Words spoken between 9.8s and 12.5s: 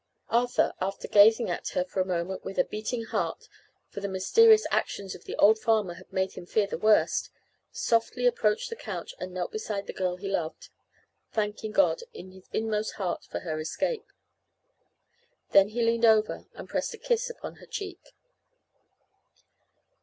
the girl he loved, thanking; God in his